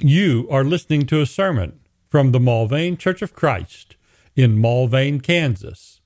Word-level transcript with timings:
You 0.00 0.46
are 0.48 0.62
listening 0.62 1.06
to 1.06 1.20
a 1.20 1.26
sermon 1.26 1.80
from 2.06 2.30
the 2.30 2.38
Mulvane 2.38 2.96
Church 2.96 3.20
of 3.20 3.34
Christ 3.34 3.96
in 4.36 4.56
Mulvane, 4.56 5.20
Kansas. 5.20 6.00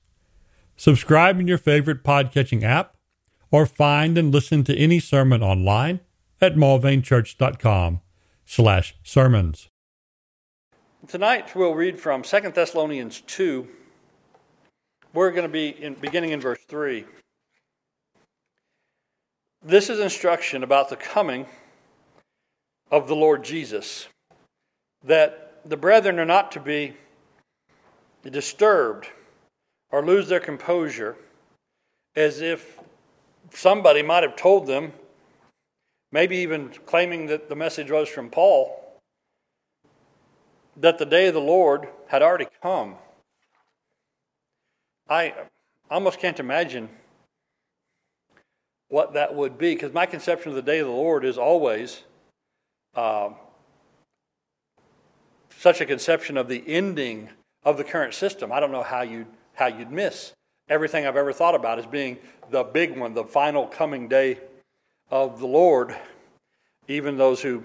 Subscribe 0.75 1.39
in 1.39 1.47
your 1.47 1.59
favorite 1.59 2.03
podcatching 2.03 2.63
app 2.63 2.95
or 3.51 3.67
find 3.67 4.17
and 4.17 4.33
listen 4.33 4.63
to 4.63 4.75
any 4.75 4.99
sermon 4.99 5.43
online 5.43 5.99
at 6.41 6.55
mulvanechurch.com 6.55 8.01
slash 8.47 8.95
sermons. 9.03 9.69
Tonight 11.07 11.55
we'll 11.55 11.75
read 11.75 11.99
from 11.99 12.23
2 12.23 12.39
Thessalonians 12.49 13.21
2. 13.21 13.67
We're 15.13 15.29
going 15.29 15.43
to 15.43 15.49
be 15.49 15.69
in, 15.69 15.93
beginning 15.93 16.31
in 16.31 16.41
verse 16.41 16.63
3. 16.67 17.05
This 19.63 19.91
is 19.91 19.99
instruction 19.99 20.63
about 20.63 20.89
the 20.89 20.95
coming 20.95 21.45
of 22.93 23.07
the 23.07 23.15
Lord 23.15 23.43
Jesus, 23.43 24.07
that 25.03 25.61
the 25.65 25.75
brethren 25.75 26.19
are 26.19 26.25
not 26.25 26.51
to 26.51 26.59
be 26.59 26.93
disturbed 28.21 29.07
or 29.89 30.05
lose 30.05 30.29
their 30.29 30.39
composure 30.39 31.17
as 32.15 32.39
if 32.39 32.77
somebody 33.49 34.03
might 34.03 34.21
have 34.21 34.35
told 34.35 34.67
them, 34.67 34.93
maybe 36.11 36.37
even 36.37 36.69
claiming 36.85 37.25
that 37.25 37.49
the 37.49 37.55
message 37.55 37.89
was 37.89 38.07
from 38.07 38.29
Paul, 38.29 38.99
that 40.77 40.99
the 40.99 41.05
day 41.05 41.25
of 41.25 41.33
the 41.33 41.41
Lord 41.41 41.87
had 42.09 42.21
already 42.21 42.47
come. 42.61 42.93
I 45.09 45.33
almost 45.89 46.19
can't 46.19 46.39
imagine 46.39 46.89
what 48.89 49.13
that 49.13 49.33
would 49.33 49.57
be 49.57 49.73
because 49.73 49.93
my 49.93 50.05
conception 50.05 50.49
of 50.49 50.55
the 50.55 50.61
day 50.61 50.77
of 50.77 50.85
the 50.85 50.93
Lord 50.93 51.25
is 51.25 51.39
always 51.39 52.03
um, 52.95 53.35
such 55.57 55.81
a 55.81 55.85
conception 55.85 56.37
of 56.37 56.47
the 56.47 56.63
ending 56.67 57.29
of 57.63 57.77
the 57.77 57.83
current 57.83 58.13
system. 58.13 58.51
I 58.51 58.59
don't 58.59 58.71
know 58.71 58.83
how 58.83 59.01
you 59.01 59.25
how 59.53 59.67
you'd 59.67 59.91
miss 59.91 60.33
everything 60.69 61.05
I've 61.05 61.15
ever 61.15 61.33
thought 61.33 61.55
about 61.55 61.79
as 61.79 61.85
being 61.85 62.17
the 62.49 62.63
big 62.63 62.97
one, 62.97 63.13
the 63.13 63.23
final 63.23 63.67
coming 63.67 64.07
day 64.07 64.39
of 65.11 65.39
the 65.39 65.47
Lord. 65.47 65.95
Even 66.87 67.17
those 67.17 67.41
who 67.41 67.63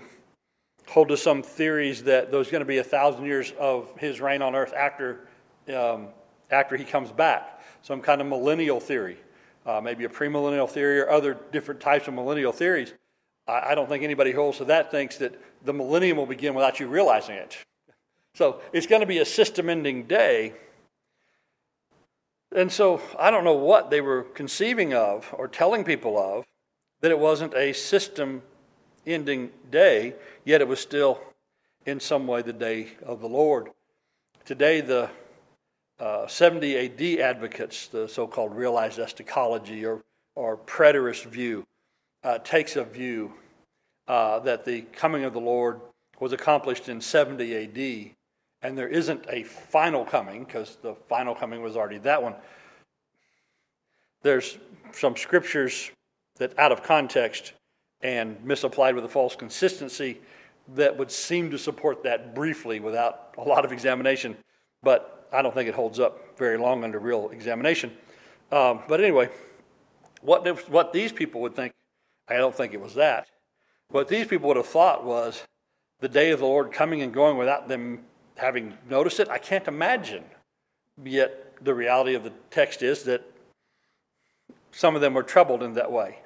hold 0.87 1.09
to 1.09 1.17
some 1.17 1.43
theories 1.43 2.05
that 2.05 2.31
there's 2.31 2.51
going 2.51 2.61
to 2.61 2.67
be 2.67 2.79
a 2.79 2.85
thousand 2.85 3.25
years 3.25 3.53
of 3.59 3.91
His 3.99 4.21
reign 4.21 4.43
on 4.43 4.55
earth 4.55 4.73
after 4.75 5.27
um, 5.75 6.09
after 6.51 6.77
He 6.77 6.85
comes 6.85 7.11
back, 7.11 7.61
some 7.83 8.01
kind 8.01 8.21
of 8.21 8.27
millennial 8.27 8.81
theory, 8.81 9.19
uh, 9.67 9.81
maybe 9.81 10.05
a 10.05 10.09
premillennial 10.09 10.69
theory 10.69 11.01
or 11.01 11.11
other 11.11 11.37
different 11.53 11.81
types 11.81 12.09
of 12.09 12.15
millennial 12.15 12.53
theories. 12.53 12.95
I, 13.49 13.71
I 13.71 13.75
don't 13.75 13.89
think 13.89 14.05
anybody 14.05 14.33
who 14.33 14.41
holds 14.41 14.59
to 14.59 14.67
that 14.67 14.91
thinks 14.91 15.17
that 15.17 15.41
the 15.65 15.73
millennium 15.73 16.19
will 16.19 16.27
begin 16.27 16.55
without 16.55 16.79
you 16.79 16.87
realizing 16.87 17.35
it. 17.35 17.57
So 18.35 18.61
it's 18.73 18.87
going 18.87 19.01
to 19.01 19.07
be 19.07 19.19
a 19.19 19.25
system 19.25 19.69
ending 19.69 20.05
day. 20.05 20.53
And 22.55 22.71
so 22.71 23.01
I 23.19 23.31
don't 23.31 23.45
know 23.45 23.55
what 23.55 23.91
they 23.91 24.01
were 24.01 24.23
conceiving 24.23 24.95
of 24.95 25.35
or 25.37 25.49
telling 25.49 25.85
people 25.85 26.19
of 26.19 26.45
that 27.01 27.11
it 27.11 27.19
wasn't 27.19 27.55
a 27.55 27.73
system 27.73 28.43
ending 29.07 29.51
day, 29.71 30.15
yet 30.45 30.61
it 30.61 30.69
was 30.69 30.81
still 30.81 31.21
in 31.87 32.01
some 32.01 32.27
way 32.27 32.43
the 32.43 32.53
day 32.53 32.89
of 33.05 33.21
the 33.21 33.29
Lord. 33.29 33.71
Today, 34.45 34.81
the 34.81 35.11
uh, 35.99 36.27
70 36.27 36.77
AD 36.77 37.21
advocates, 37.21 37.89
the 37.89 38.09
so 38.09 38.27
called 38.27 38.55
realized 38.55 38.99
eschatology 38.99 39.85
or, 39.85 40.03
or 40.35 40.57
preterist 40.57 41.25
view, 41.25 41.67
uh, 42.25 42.39
takes 42.39 42.77
a 42.77 42.85
view 42.85 43.33
uh, 44.07 44.39
that 44.41 44.65
the 44.65 44.83
coming 44.93 45.25
of 45.25 45.33
the 45.33 45.41
Lord 45.41 45.81
was 46.21 46.33
accomplished 46.33 46.89
in 46.89 47.01
70 47.01 47.57
AD, 47.57 48.15
and 48.63 48.77
there 48.77 48.89
isn't 48.89 49.25
a 49.29 49.45
final 49.45 50.05
coming 50.05 50.45
because 50.45 50.77
the 50.83 50.95
final 51.09 51.35
coming 51.35 51.63
was 51.63 51.77
already 51.77 51.99
that 51.99 52.23
one. 52.23 52.35
There's 54.23 54.59
some 54.93 55.17
scriptures 55.17 55.91
that, 56.39 56.59
out 56.59 56.73
of 56.73 56.83
context 56.83 57.53
and 58.01 58.43
misapplied 58.45 58.95
with 58.95 59.05
a 59.05 59.09
false 59.09 59.37
consistency, 59.37 60.21
that 60.75 60.97
would 60.97 61.11
seem 61.11 61.51
to 61.51 61.59
support 61.59 62.03
that 62.03 62.35
briefly 62.35 62.81
without 62.81 63.35
a 63.39 63.43
lot 63.43 63.65
of 63.65 63.73
examination, 63.73 64.37
but 64.83 65.29
I 65.33 65.43
don't 65.43 65.55
think 65.55 65.69
it 65.69 65.75
holds 65.75 65.99
up 65.99 66.37
very 66.37 66.59
long 66.59 66.85
under 66.85 66.99
real 66.99 67.31
examination. 67.31 67.97
Um, 68.53 68.81
but 68.89 69.01
anyway, 69.01 69.31
what, 70.21 70.69
what 70.69 70.93
these 70.93 71.13
people 71.13 71.41
would 71.43 71.55
think 71.55 71.73
I 72.29 72.37
don't 72.37 72.55
think 72.55 72.75
it 72.75 72.81
was 72.81 72.95
that. 72.95 73.27
What 73.91 74.09
these 74.09 74.27
people 74.27 74.49
would 74.49 74.57
have 74.57 74.67
thought 74.67 75.05
was 75.05 75.43
the 76.01 76.09
day 76.09 76.31
of 76.31 76.41
the 76.41 76.47
Lord 76.47 76.73
coming 76.73 77.03
and 77.03 77.13
going 77.13 77.39
without 77.39 77.69
them 77.69 78.01
having 78.37 78.77
noticed 78.89 79.21
it. 79.21 79.29
I 79.29 79.39
can't 79.39 79.67
imagine. 79.67 80.25
Yet 81.03 81.65
the 81.65 81.75
reality 81.75 82.15
of 82.15 82.25
the 82.25 82.33
text 82.51 82.83
is 82.83 83.05
that 83.05 83.23
some 84.71 84.95
of 84.95 85.01
them 85.01 85.15
were 85.15 85.23
troubled 85.23 85.63
in 85.63 85.75
that 85.75 85.91
way. 85.91 86.19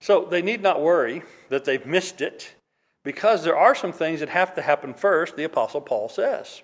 So 0.00 0.24
they 0.24 0.42
need 0.42 0.62
not 0.62 0.80
worry 0.80 1.22
that 1.48 1.64
they've 1.64 1.84
missed 1.84 2.20
it 2.20 2.54
because 3.02 3.44
there 3.44 3.56
are 3.56 3.74
some 3.74 3.92
things 3.92 4.20
that 4.20 4.28
have 4.28 4.54
to 4.54 4.62
happen 4.62 4.94
first, 4.94 5.36
the 5.36 5.44
Apostle 5.44 5.80
Paul 5.80 6.08
says. 6.08 6.62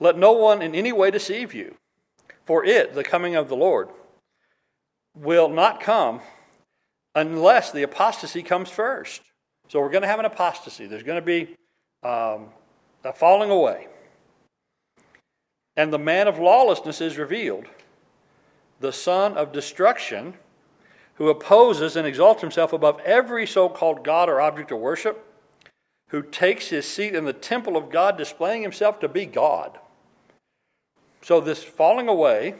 Let 0.00 0.18
no 0.18 0.32
one 0.32 0.62
in 0.62 0.74
any 0.74 0.92
way 0.92 1.10
deceive 1.10 1.54
you, 1.54 1.76
for 2.44 2.64
it, 2.64 2.94
the 2.94 3.04
coming 3.04 3.36
of 3.36 3.48
the 3.48 3.56
Lord, 3.56 3.88
will 5.14 5.48
not 5.48 5.80
come 5.80 6.20
unless 7.14 7.70
the 7.70 7.82
apostasy 7.82 8.42
comes 8.42 8.70
first. 8.70 9.22
So 9.68 9.80
we're 9.80 9.90
going 9.90 10.02
to 10.02 10.08
have 10.08 10.18
an 10.18 10.26
apostasy. 10.26 10.86
There's 10.86 11.02
going 11.02 11.20
to 11.20 11.26
be 11.26 11.54
um, 12.02 12.48
a 13.04 13.12
falling 13.12 13.50
away. 13.50 13.88
And 15.76 15.92
the 15.92 15.98
man 15.98 16.28
of 16.28 16.38
lawlessness 16.38 17.00
is 17.00 17.18
revealed, 17.18 17.66
the 18.80 18.92
son 18.92 19.36
of 19.36 19.52
destruction, 19.52 20.34
who 21.14 21.28
opposes 21.28 21.96
and 21.96 22.06
exalts 22.06 22.40
himself 22.40 22.72
above 22.72 23.00
every 23.00 23.46
so 23.46 23.68
called 23.68 24.04
God 24.04 24.28
or 24.28 24.40
object 24.40 24.70
of 24.70 24.78
worship, 24.78 25.24
who 26.10 26.22
takes 26.22 26.68
his 26.68 26.86
seat 26.86 27.14
in 27.14 27.24
the 27.24 27.32
temple 27.32 27.76
of 27.76 27.90
God, 27.90 28.16
displaying 28.16 28.62
himself 28.62 29.00
to 29.00 29.08
be 29.08 29.26
God. 29.26 29.78
So 31.22 31.40
this 31.40 31.64
falling 31.64 32.08
away, 32.08 32.54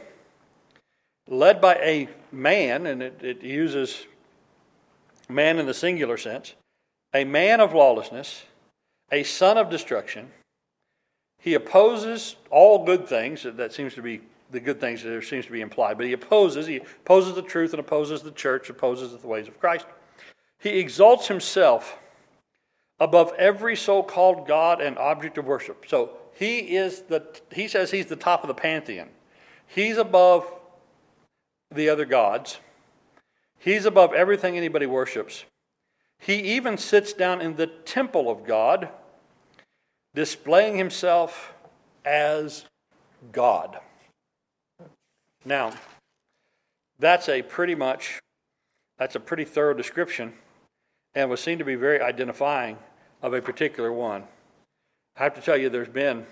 led 1.29 1.61
by 1.61 1.75
a 1.75 2.09
man, 2.31 2.85
and 2.85 3.01
it, 3.01 3.21
it 3.23 3.43
uses 3.43 4.07
man 5.29 5.59
in 5.59 5.65
the 5.65 5.73
singular 5.73 6.17
sense, 6.17 6.55
a 7.13 7.23
man 7.23 7.59
of 7.59 7.73
lawlessness, 7.73 8.43
a 9.11 9.23
son 9.23 9.57
of 9.57 9.69
destruction. 9.69 10.31
He 11.39 11.53
opposes 11.53 12.35
all 12.49 12.85
good 12.85 13.07
things. 13.07 13.43
That 13.43 13.73
seems 13.73 13.93
to 13.95 14.01
be 14.01 14.21
the 14.51 14.59
good 14.59 14.79
things 14.79 15.03
that 15.03 15.09
there 15.09 15.21
seems 15.21 15.45
to 15.45 15.51
be 15.51 15.61
implied. 15.61 15.97
But 15.97 16.07
he 16.07 16.13
opposes. 16.13 16.67
He 16.67 16.77
opposes 16.77 17.35
the 17.35 17.41
truth 17.41 17.71
and 17.71 17.79
opposes 17.79 18.21
the 18.21 18.31
church, 18.31 18.69
opposes 18.69 19.19
the 19.19 19.27
ways 19.27 19.47
of 19.47 19.59
Christ. 19.59 19.85
He 20.59 20.79
exalts 20.79 21.27
himself 21.27 21.97
above 22.99 23.33
every 23.37 23.75
so-called 23.75 24.47
God 24.47 24.81
and 24.81 24.97
object 24.97 25.37
of 25.37 25.45
worship. 25.45 25.85
So 25.87 26.17
he 26.33 26.75
is 26.75 27.01
the. 27.01 27.23
He 27.51 27.67
says 27.67 27.91
he's 27.91 28.07
the 28.07 28.15
top 28.15 28.43
of 28.43 28.47
the 28.47 28.53
pantheon. 28.53 29.09
He's 29.67 29.97
above 29.97 30.51
the 31.71 31.89
other 31.89 32.05
gods. 32.05 32.59
He's 33.59 33.85
above 33.85 34.13
everything 34.13 34.57
anybody 34.57 34.85
worships. 34.85 35.45
He 36.19 36.35
even 36.55 36.77
sits 36.77 37.13
down 37.13 37.41
in 37.41 37.55
the 37.55 37.67
temple 37.67 38.29
of 38.29 38.45
God, 38.45 38.89
displaying 40.13 40.77
himself 40.77 41.53
as 42.03 42.65
God. 43.31 43.79
Now, 45.43 45.73
that's 46.99 47.27
a 47.29 47.41
pretty 47.41 47.75
much 47.75 48.19
that's 48.97 49.15
a 49.15 49.19
pretty 49.19 49.43
thorough 49.43 49.73
description 49.73 50.33
and 51.13 51.29
would 51.29 51.39
seem 51.39 51.57
to 51.57 51.65
be 51.65 51.75
very 51.75 51.99
identifying 51.99 52.77
of 53.21 53.33
a 53.33 53.41
particular 53.41 53.91
one. 53.91 54.23
I 55.17 55.23
have 55.23 55.33
to 55.35 55.41
tell 55.41 55.57
you 55.57 55.69
there's 55.69 55.89
been 55.89 56.25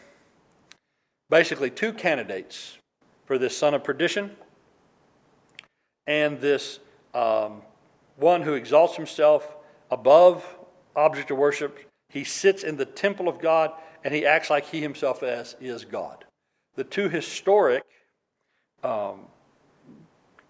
basically 1.29 1.69
two 1.69 1.93
candidates 1.93 2.77
for 3.25 3.37
this 3.37 3.57
son 3.57 3.73
of 3.73 3.83
perdition 3.83 4.31
and 6.07 6.39
this 6.39 6.79
um, 7.13 7.61
one 8.15 8.41
who 8.41 8.53
exalts 8.53 8.95
himself 8.95 9.55
above 9.91 10.45
object 10.95 11.31
of 11.31 11.37
worship. 11.37 11.79
He 12.09 12.23
sits 12.23 12.63
in 12.63 12.77
the 12.77 12.85
temple 12.85 13.27
of 13.27 13.39
God 13.39 13.71
and 14.03 14.13
he 14.13 14.25
acts 14.25 14.49
like 14.49 14.65
he 14.65 14.81
himself 14.81 15.23
as 15.23 15.55
is 15.59 15.85
God. 15.85 16.25
The 16.75 16.83
two 16.83 17.09
historic 17.09 17.83
um, 18.83 19.21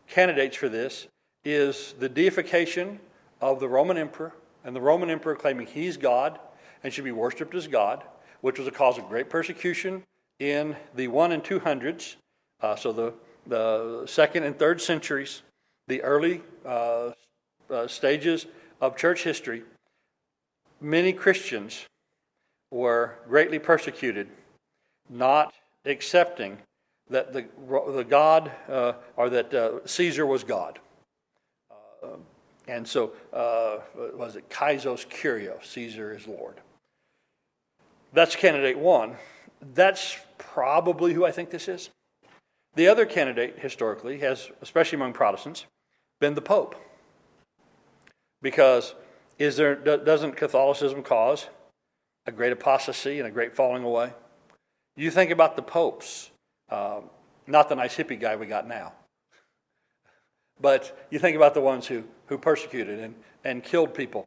candidates 0.08 0.58
for 0.58 0.70
this 0.70 1.08
is 1.46 1.94
the 2.00 2.10
deification 2.10 3.00
of 3.42 3.60
the 3.60 3.68
Roman 3.68 3.98
emperor 3.98 4.34
and 4.64 4.76
the 4.76 4.82
Roman 4.82 5.10
emperor 5.10 5.36
claiming 5.36 5.68
he's 5.68 5.98
God 5.98 6.40
and 6.84 6.94
should 6.94 7.04
be 7.04 7.12
worshipped 7.12 7.54
as 7.56 7.68
God, 7.68 8.04
which 8.42 8.58
was 8.58 8.68
a 8.68 8.72
cause 8.72 8.98
of 8.98 9.08
great 9.08 9.30
persecution 9.30 10.04
in 10.40 10.76
the 10.96 11.08
1 11.08 11.32
and 11.32 11.44
200s, 11.44 12.16
uh, 12.62 12.76
so 12.76 12.92
the, 12.92 13.14
the 13.48 14.06
second 14.08 14.44
and 14.44 14.58
third 14.58 14.82
centuries 14.82 15.44
the 15.88 16.02
early 16.02 16.42
uh, 16.66 17.12
uh, 17.70 17.88
stages 17.88 18.46
of 18.82 18.98
church 18.98 19.24
history, 19.24 19.64
many 20.82 21.14
Christians 21.14 21.86
were 22.72 23.16
greatly 23.28 23.60
persecuted, 23.60 24.28
not 25.10 25.54
accepting 25.86 26.58
that 27.10 27.34
the, 27.34 27.46
the 27.92 28.04
God 28.04 28.52
uh, 28.70 28.94
or 29.16 29.30
that 29.30 29.54
uh, 29.54 29.86
Caesar 29.86 30.26
was 30.26 30.44
God. 30.44 30.80
Uh, 31.72 32.18
and 32.68 32.88
so, 32.88 33.14
uh, 33.34 33.78
was 34.16 34.36
it 34.36 34.50
Kaisos 34.50 35.06
Kyrios? 35.08 35.66
Caesar 35.66 36.14
is 36.14 36.28
Lord. 36.28 36.56
That's 38.14 38.36
candidate 38.36 38.78
one. 38.78 39.16
That's 39.74 40.18
probably 40.38 41.14
who 41.14 41.26
I 41.26 41.32
think 41.32 41.50
this 41.50 41.68
is. 41.68 41.90
The 42.76 42.88
other 42.88 43.06
candidate 43.06 43.60
historically 43.60 44.20
has, 44.20 44.50
especially 44.62 44.96
among 44.96 45.14
Protestants, 45.14 45.66
been 46.24 46.36
the 46.36 46.42
Pope. 46.42 46.76
Because 48.42 48.96
is 49.38 49.58
there, 49.58 49.76
doesn't 49.76 50.38
Catholicism 50.38 51.04
cause 51.04 51.50
a 52.26 52.32
great 52.32 52.54
apostasy 52.54 53.20
and 53.20 53.28
a 53.28 53.32
great 53.32 53.54
falling 53.54 53.84
away? 53.84 54.14
You 54.96 55.12
think 55.12 55.32
about 55.32 55.58
the 55.58 55.62
popes, 55.62 56.32
uh, 56.70 57.02
not 57.46 57.68
the 57.68 57.76
nice 57.76 57.98
hippie 57.98 58.18
guy 58.18 58.38
we 58.38 58.46
got 58.46 58.70
now, 58.70 58.94
but 60.62 61.08
you 61.12 61.20
think 61.20 61.36
about 61.36 61.56
the 61.56 61.60
ones 61.60 61.88
who, 61.88 62.06
who 62.28 62.38
persecuted 62.38 63.00
and, 63.00 63.16
and 63.44 63.62
killed 63.62 63.94
people. 63.94 64.26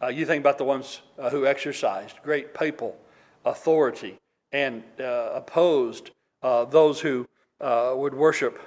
Uh, 0.00 0.06
you 0.06 0.24
think 0.24 0.40
about 0.40 0.58
the 0.58 0.64
ones 0.64 1.00
uh, 1.18 1.30
who 1.30 1.44
exercised 1.44 2.18
great 2.22 2.54
papal 2.54 2.96
authority 3.44 4.16
and 4.52 4.84
uh, 5.00 5.30
opposed 5.34 6.12
uh, 6.44 6.64
those 6.66 7.00
who 7.00 7.26
uh, 7.60 7.94
would 7.96 8.14
worship 8.14 8.60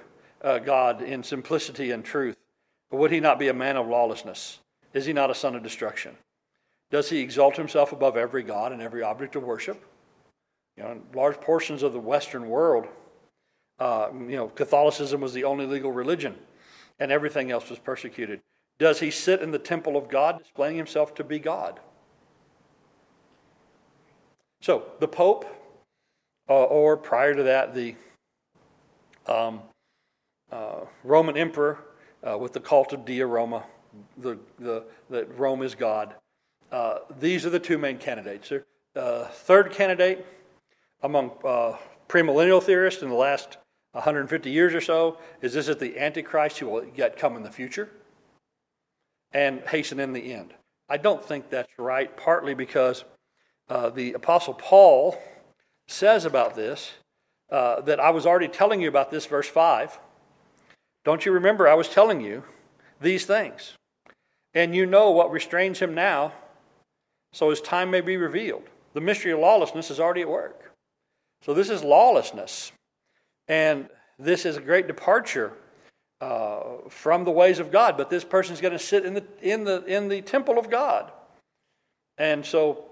God 0.44 1.02
in 1.02 1.24
simplicity 1.24 1.90
and 1.90 2.04
truth. 2.04 2.36
Would 2.96 3.12
he 3.12 3.20
not 3.20 3.40
be 3.40 3.50
a 3.50 3.54
man 3.54 3.78
of 3.78 3.88
lawlessness? 3.88 4.60
Is 4.94 5.06
he 5.06 5.14
not 5.14 5.30
a 5.30 5.36
son 5.36 5.56
of 5.56 5.64
destruction? 5.64 6.16
Does 6.92 7.10
he 7.10 7.20
exalt 7.20 7.58
himself 7.58 7.92
above 7.92 8.16
every 8.16 8.44
God 8.44 8.72
and 8.72 8.82
every 8.82 9.04
object 9.04 9.36
of 9.36 9.44
worship? 9.44 9.84
You 10.78 10.84
know, 10.84 11.02
large 11.14 11.40
portions 11.42 11.84
of 11.84 11.94
the 11.94 12.00
Western 12.00 12.48
world, 12.48 12.88
uh, 13.80 14.10
you 14.14 14.36
know, 14.36 14.48
Catholicism 14.48 15.22
was 15.22 15.34
the 15.34 15.44
only 15.44 15.66
legal 15.66 15.92
religion, 15.92 16.36
and 17.00 17.12
everything 17.12 17.52
else 17.52 17.70
was 17.70 17.80
persecuted. 17.80 18.42
Does 18.78 19.00
he 19.00 19.12
sit 19.12 19.42
in 19.42 19.52
the 19.52 19.60
temple 19.60 19.98
of 19.98 20.10
God, 20.10 20.38
displaying 20.38 20.78
himself 20.78 21.14
to 21.16 21.24
be 21.24 21.40
God? 21.40 21.80
So, 24.62 24.86
the 25.00 25.08
Pope, 25.08 25.46
uh, 26.50 26.64
or 26.64 26.98
prior 26.98 27.34
to 27.36 27.44
that, 27.44 27.74
the 27.74 27.96
um, 29.28 29.62
uh, 30.52 30.82
Roman 31.04 31.38
Emperor 31.38 31.80
uh, 32.26 32.38
with 32.38 32.54
the 32.54 32.60
cult 32.60 32.94
of 32.94 33.06
Dea 33.06 33.22
Roma, 33.22 33.64
the, 34.18 34.38
the, 34.60 34.84
that 35.10 35.38
Rome 35.38 35.62
is 35.62 35.76
God. 35.76 36.16
Uh, 36.72 37.00
these 37.20 37.46
are 37.46 37.50
the 37.50 37.60
two 37.60 37.78
main 37.78 37.98
candidates. 37.98 38.52
Uh, 38.96 39.26
third 39.26 39.72
candidate 39.72 40.26
among 41.04 41.32
uh, 41.44 41.78
premillennial 42.10 42.62
theorists 42.62 43.02
in 43.02 43.10
the 43.10 43.16
last 43.16 43.58
150 43.92 44.50
years 44.50 44.74
or 44.74 44.82
so 44.82 45.18
is 45.42 45.54
this 45.54 45.68
is 45.68 45.78
the 45.78 45.98
Antichrist 45.98 46.60
who 46.60 46.68
will 46.68 46.86
yet 46.96 47.18
come 47.18 47.38
in 47.38 47.44
the 47.44 47.52
future 47.52 47.90
and 49.32 49.62
hasten 49.62 50.00
in 50.00 50.14
the 50.14 50.34
end. 50.34 50.54
I 50.90 50.98
don't 50.98 51.24
think 51.24 51.50
that's 51.50 51.72
right, 51.78 52.16
partly 52.16 52.54
because 52.54 53.06
uh, 53.70 53.90
the 53.90 54.14
Apostle 54.14 54.54
Paul 54.54 55.18
says 55.88 56.26
about 56.26 56.56
this 56.56 56.94
uh, 57.52 57.82
that 57.82 58.00
I 58.00 58.10
was 58.12 58.26
already 58.26 58.48
telling 58.48 58.82
you 58.82 58.88
about 58.88 59.12
this, 59.12 59.26
verse 59.26 59.48
5. 59.48 60.00
Don't 61.06 61.26
you 61.26 61.32
remember? 61.32 61.68
I 61.68 61.76
was 61.76 61.88
telling 61.88 62.20
you 62.20 62.44
these 63.00 63.26
things. 63.26 63.74
And 64.54 64.76
you 64.76 64.86
know 64.86 65.12
what 65.12 65.32
restrains 65.32 65.80
him 65.80 65.94
now, 65.94 66.34
so 67.32 67.50
his 67.50 67.62
time 67.62 67.92
may 67.92 68.02
be 68.02 68.18
revealed. 68.18 68.64
The 68.94 69.02
mystery 69.02 69.32
of 69.32 69.40
lawlessness 69.40 69.92
is 69.92 70.00
already 70.00 70.22
at 70.22 70.30
work. 70.30 70.74
So 71.42 71.54
this 71.54 71.70
is 71.70 71.84
lawlessness. 71.84 72.72
And 73.48 73.88
this 74.18 74.46
is 74.46 74.58
a 74.58 74.62
great 74.62 74.88
departure 74.88 75.54
uh, 76.22 76.62
from 76.90 77.26
the 77.26 77.32
ways 77.32 77.60
of 77.60 77.72
God. 77.72 77.98
But 77.98 78.10
this 78.10 78.24
person 78.24 78.54
is 78.54 78.62
going 78.62 78.72
to 78.74 78.80
sit 78.80 79.06
in 79.06 79.14
the, 79.14 79.24
in, 79.42 79.64
the, 79.66 79.84
in 79.86 80.08
the 80.08 80.22
temple 80.22 80.58
of 80.58 80.70
God. 80.70 81.12
And 82.18 82.46
so 82.46 82.86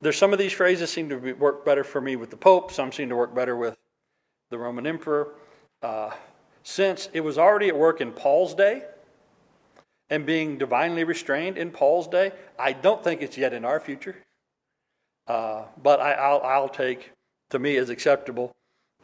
there's 0.00 0.18
some 0.18 0.32
of 0.32 0.38
these 0.38 0.52
phrases 0.52 0.90
seem 0.90 1.08
to 1.08 1.16
be, 1.16 1.32
work 1.32 1.64
better 1.64 1.84
for 1.84 2.00
me 2.00 2.16
with 2.16 2.30
the 2.30 2.36
Pope, 2.36 2.72
some 2.72 2.90
seem 2.90 3.08
to 3.08 3.16
work 3.16 3.34
better 3.34 3.56
with 3.56 3.78
the 4.50 4.58
Roman 4.58 4.86
Emperor. 4.86 5.28
Uh, 5.82 6.10
since 6.62 7.08
it 7.12 7.20
was 7.20 7.38
already 7.38 7.68
at 7.68 7.76
work 7.76 8.00
in 8.00 8.12
Paul's 8.12 8.54
day 8.54 8.84
and 10.10 10.26
being 10.26 10.58
divinely 10.58 11.04
restrained 11.04 11.56
in 11.56 11.70
Paul's 11.70 12.08
day, 12.08 12.32
I 12.58 12.72
don't 12.72 13.02
think 13.02 13.22
it's 13.22 13.38
yet 13.38 13.52
in 13.52 13.64
our 13.64 13.80
future. 13.80 14.16
Uh, 15.26 15.64
but 15.82 16.00
I, 16.00 16.32
will 16.32 16.42
I'll 16.42 16.68
take, 16.68 17.12
to 17.50 17.58
me, 17.58 17.76
as 17.76 17.90
acceptable 17.90 18.52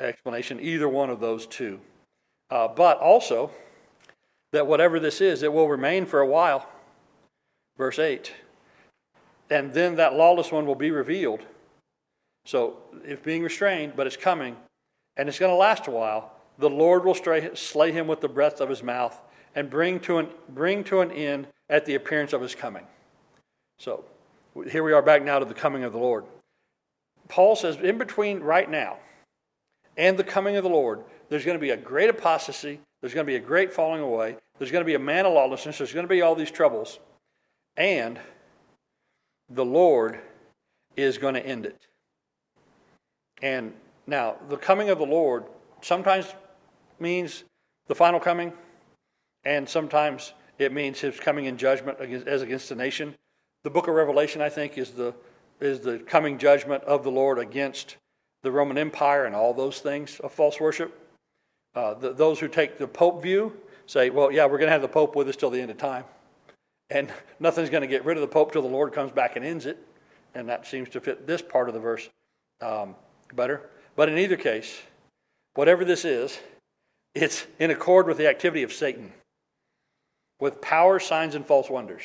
explanation 0.00 0.60
either 0.60 0.88
one 0.88 1.08
of 1.08 1.20
those 1.20 1.46
two. 1.46 1.80
Uh, 2.50 2.68
but 2.68 2.98
also, 2.98 3.50
that 4.52 4.66
whatever 4.66 5.00
this 5.00 5.20
is, 5.20 5.42
it 5.42 5.52
will 5.52 5.68
remain 5.68 6.06
for 6.06 6.20
a 6.20 6.26
while. 6.26 6.68
Verse 7.76 7.98
8. 7.98 8.32
And 9.50 9.72
then 9.72 9.96
that 9.96 10.14
lawless 10.14 10.52
one 10.52 10.66
will 10.66 10.74
be 10.74 10.90
revealed. 10.90 11.40
So 12.44 12.78
it's 13.04 13.22
being 13.22 13.42
restrained, 13.42 13.94
but 13.96 14.06
it's 14.06 14.16
coming, 14.16 14.56
and 15.16 15.28
it's 15.28 15.38
going 15.38 15.50
to 15.50 15.56
last 15.56 15.86
a 15.86 15.90
while 15.90 16.35
the 16.58 16.70
Lord 16.70 17.04
will 17.04 17.14
slay 17.54 17.92
him 17.92 18.06
with 18.06 18.20
the 18.20 18.28
breath 18.28 18.60
of 18.60 18.68
his 18.68 18.82
mouth 18.82 19.20
and 19.54 19.70
bring 19.70 20.00
to 20.00 20.18
an, 20.18 20.28
bring 20.48 20.84
to 20.84 21.00
an 21.00 21.10
end 21.10 21.46
at 21.68 21.84
the 21.86 21.94
appearance 21.94 22.32
of 22.32 22.40
his 22.40 22.54
coming. 22.54 22.84
So 23.78 24.04
here 24.70 24.82
we 24.82 24.92
are 24.92 25.02
back 25.02 25.22
now 25.22 25.38
to 25.38 25.44
the 25.44 25.54
coming 25.54 25.84
of 25.84 25.92
the 25.92 25.98
Lord. 25.98 26.24
Paul 27.28 27.56
says, 27.56 27.76
in 27.76 27.98
between 27.98 28.40
right 28.40 28.70
now 28.70 28.98
and 29.96 30.16
the 30.18 30.24
coming 30.24 30.56
of 30.56 30.62
the 30.62 30.70
Lord, 30.70 31.02
there's 31.28 31.44
going 31.44 31.58
to 31.58 31.60
be 31.60 31.70
a 31.70 31.76
great 31.76 32.08
apostasy, 32.08 32.80
there's 33.00 33.14
going 33.14 33.26
to 33.26 33.30
be 33.30 33.36
a 33.36 33.40
great 33.40 33.72
falling 33.72 34.00
away, 34.00 34.36
there's 34.58 34.70
going 34.70 34.82
to 34.82 34.86
be 34.86 34.94
a 34.94 34.98
man 34.98 35.26
of 35.26 35.32
lawlessness, 35.32 35.78
there's 35.78 35.92
going 35.92 36.04
to 36.04 36.08
be 36.08 36.22
all 36.22 36.34
these 36.34 36.50
troubles, 36.50 37.00
and 37.76 38.18
the 39.50 39.64
Lord 39.64 40.20
is 40.96 41.18
going 41.18 41.34
to 41.34 41.44
end 41.44 41.66
it. 41.66 41.86
And 43.42 43.74
now, 44.06 44.36
the 44.48 44.56
coming 44.56 44.88
of 44.88 44.98
the 44.98 45.04
Lord 45.04 45.44
sometimes 45.82 46.32
means 47.00 47.44
the 47.86 47.94
final 47.94 48.20
coming, 48.20 48.52
and 49.44 49.68
sometimes 49.68 50.32
it 50.58 50.72
means 50.72 51.00
his 51.00 51.18
coming 51.20 51.44
in 51.44 51.56
judgment 51.56 51.98
as 52.00 52.42
against 52.42 52.68
the 52.68 52.74
nation. 52.74 53.14
The 53.64 53.70
book 53.70 53.88
of 53.88 53.94
Revelation, 53.94 54.40
I 54.40 54.48
think, 54.48 54.78
is 54.78 54.92
the, 54.92 55.14
is 55.60 55.80
the 55.80 55.98
coming 55.98 56.38
judgment 56.38 56.84
of 56.84 57.04
the 57.04 57.10
Lord 57.10 57.38
against 57.38 57.96
the 58.42 58.50
Roman 58.50 58.78
Empire 58.78 59.24
and 59.24 59.34
all 59.34 59.52
those 59.52 59.80
things 59.80 60.20
of 60.20 60.32
false 60.32 60.60
worship. 60.60 60.98
Uh, 61.74 61.94
the, 61.94 62.12
those 62.12 62.40
who 62.40 62.48
take 62.48 62.78
the 62.78 62.88
Pope 62.88 63.22
view 63.22 63.52
say, 63.86 64.10
well, 64.10 64.30
yeah, 64.30 64.44
we're 64.44 64.58
going 64.58 64.68
to 64.68 64.72
have 64.72 64.82
the 64.82 64.88
Pope 64.88 65.16
with 65.16 65.28
us 65.28 65.36
till 65.36 65.50
the 65.50 65.60
end 65.60 65.70
of 65.70 65.76
time. 65.76 66.04
And 66.90 67.12
nothing's 67.40 67.70
going 67.70 67.82
to 67.82 67.88
get 67.88 68.04
rid 68.04 68.16
of 68.16 68.20
the 68.20 68.28
Pope 68.28 68.52
till 68.52 68.62
the 68.62 68.68
Lord 68.68 68.92
comes 68.92 69.12
back 69.12 69.36
and 69.36 69.44
ends 69.44 69.66
it. 69.66 69.78
And 70.34 70.48
that 70.48 70.66
seems 70.66 70.88
to 70.90 71.00
fit 71.00 71.26
this 71.26 71.42
part 71.42 71.68
of 71.68 71.74
the 71.74 71.80
verse 71.80 72.08
um, 72.60 72.94
better. 73.34 73.70
But 73.96 74.08
in 74.08 74.18
either 74.18 74.36
case, 74.36 74.80
whatever 75.54 75.84
this 75.84 76.04
is, 76.04 76.38
it's 77.16 77.46
in 77.58 77.70
accord 77.70 78.06
with 78.06 78.18
the 78.18 78.28
activity 78.28 78.62
of 78.62 78.72
Satan, 78.72 79.10
with 80.38 80.60
power, 80.60 81.00
signs, 81.00 81.34
and 81.34 81.46
false 81.46 81.70
wonders. 81.70 82.02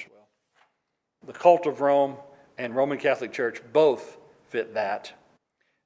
The 1.27 1.33
cult 1.33 1.65
of 1.65 1.81
Rome 1.81 2.15
and 2.57 2.73
Roman 2.73 2.97
Catholic 2.97 3.33
Church 3.33 3.61
both 3.73 4.17
fit 4.47 4.73
that. 4.73 5.11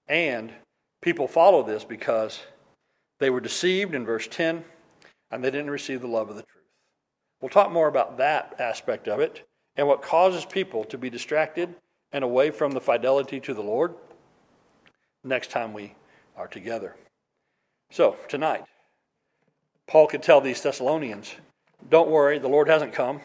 And 0.08 0.54
people 1.02 1.28
follow 1.28 1.64
this 1.64 1.84
because 1.84 2.40
they 3.20 3.32
were 3.32 3.40
deceived 3.40 3.96
in 3.96 4.06
verse 4.06 4.28
10 4.28 4.64
and 5.32 5.44
they 5.44 5.50
didn't 5.50 5.72
receive 5.72 6.02
the 6.02 6.08
love 6.08 6.30
of 6.30 6.36
the 6.36 6.44
truth. 6.44 6.64
We'll 7.42 7.50
talk 7.50 7.72
more 7.72 7.88
about 7.88 8.20
that 8.20 8.56
aspect 8.60 9.08
of 9.08 9.20
it 9.20 9.48
and 9.76 9.88
what 9.88 10.04
causes 10.04 10.46
people 10.46 10.84
to 10.86 11.00
be 11.00 11.10
distracted 11.10 11.74
and 12.12 12.24
away 12.24 12.52
from 12.52 12.74
the 12.74 12.82
fidelity 12.82 13.40
to 13.40 13.56
the 13.56 13.64
Lord 13.64 13.96
next 15.24 15.50
time 15.50 15.74
we 15.74 15.96
are 16.38 16.48
together. 16.48 16.96
So, 17.92 18.18
tonight, 18.28 18.64
Paul 19.88 20.08
could 20.08 20.24
tell 20.24 20.42
these 20.42 20.62
Thessalonians, 20.62 21.36
don't 21.90 22.10
worry, 22.10 22.40
the 22.40 22.48
Lord 22.48 22.68
hasn't 22.68 22.94
come, 22.94 23.22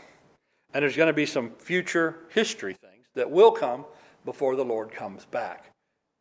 and 0.75 0.83
there's 0.83 0.97
going 0.97 1.09
to 1.09 1.13
be 1.13 1.27
some 1.27 1.53
future 1.53 2.19
history 2.29 2.75
things 2.75 3.07
that 3.15 3.31
will 3.31 3.51
come 3.51 3.85
before 4.25 4.57
the 4.57 4.65
Lord 4.65 4.93
comes 4.93 5.25
back. 5.25 5.71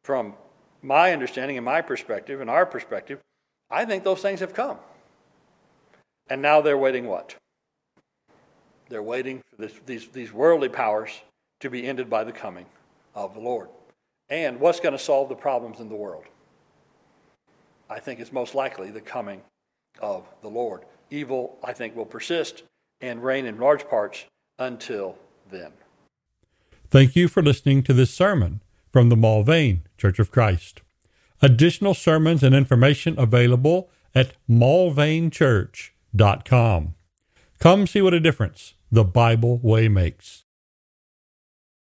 From 0.04 0.34
my 0.82 1.12
understanding 1.12 1.58
and 1.58 1.66
my 1.66 1.82
perspective 1.82 2.42
and 2.42 2.50
our 2.50 2.66
perspective, 2.66 3.20
I 3.70 3.86
think 3.86 4.04
those 4.04 4.22
things 4.22 4.40
have 4.40 4.54
come. 4.54 4.78
And 6.30 6.42
now 6.42 6.62
they're 6.62 6.78
waiting 6.78 7.06
what? 7.08 7.36
They're 8.88 9.04
waiting 9.04 9.42
for 9.50 9.62
this, 9.62 9.74
these, 9.86 10.08
these 10.08 10.32
worldly 10.32 10.70
powers 10.70 11.12
to 11.60 11.70
be 11.70 11.86
ended 11.86 12.10
by 12.10 12.24
the 12.24 12.32
coming 12.32 12.66
of 13.14 13.34
the 13.34 13.40
Lord. 13.40 13.70
And 14.30 14.60
what's 14.60 14.80
going 14.80 14.94
to 14.94 15.00
solve 15.00 15.30
the 15.30 15.36
problems 15.36 15.80
in 15.80 15.90
the 15.90 15.96
world? 15.96 16.24
I 17.90 18.00
think 18.00 18.20
it's 18.20 18.32
most 18.32 18.56
likely 18.56 18.92
the 18.92 19.02
coming 19.02 19.42
of 20.02 20.28
the 20.42 20.50
Lord. 20.50 20.86
Evil, 21.12 21.58
I 21.64 21.74
think, 21.74 21.96
will 21.96 22.06
persist 22.06 22.64
and 23.02 23.24
reign 23.24 23.46
in 23.46 23.58
large 23.58 23.88
parts 23.88 24.26
until 24.58 25.18
then. 25.50 25.72
Thank 26.90 27.16
you 27.16 27.28
for 27.28 27.44
listening 27.44 27.84
to 27.84 27.94
this 27.94 28.14
sermon 28.14 28.62
from 28.92 29.10
the 29.10 29.16
Mulvane 29.16 29.82
Church 29.98 30.20
of 30.20 30.32
Christ. 30.32 30.82
Additional 31.42 31.94
sermons 31.94 32.44
and 32.44 32.54
information 32.54 33.18
available 33.18 33.90
at 34.14 34.34
mulvanechurch.com. 34.50 36.96
Come 37.60 37.88
see 37.88 38.02
what 38.02 38.14
a 38.14 38.20
difference 38.20 38.74
the 38.92 39.04
Bible 39.04 39.60
way 39.60 39.88
makes. 39.88 40.44